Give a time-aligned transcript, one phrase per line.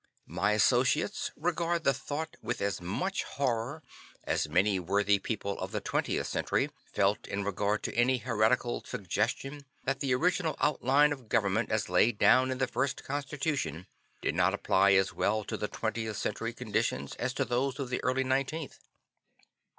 [0.25, 3.83] My associates regard the thought with as much horror
[4.23, 9.63] as many worthy people of the 20th Century felt in regard to any heretical suggestion
[9.83, 13.85] that the original outline of government as laid down in the First Constitution
[14.23, 18.23] did not apply as well to 20th Century conditions as to those of the early
[18.23, 18.79] 19th.